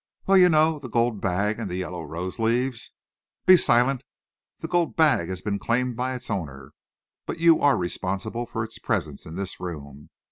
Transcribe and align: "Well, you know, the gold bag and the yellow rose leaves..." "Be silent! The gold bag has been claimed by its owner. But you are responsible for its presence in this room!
"Well, 0.25 0.35
you 0.39 0.49
know, 0.49 0.79
the 0.79 0.89
gold 0.89 1.21
bag 1.21 1.59
and 1.59 1.69
the 1.69 1.75
yellow 1.75 2.01
rose 2.01 2.39
leaves..." 2.39 2.93
"Be 3.45 3.55
silent! 3.55 4.01
The 4.57 4.67
gold 4.67 4.95
bag 4.95 5.29
has 5.29 5.41
been 5.43 5.59
claimed 5.59 5.95
by 5.95 6.15
its 6.15 6.31
owner. 6.31 6.73
But 7.27 7.37
you 7.39 7.61
are 7.61 7.77
responsible 7.77 8.47
for 8.47 8.63
its 8.63 8.79
presence 8.79 9.27
in 9.27 9.35
this 9.35 9.59
room! 9.59 10.09